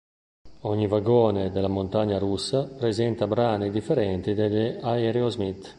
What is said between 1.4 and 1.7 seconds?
della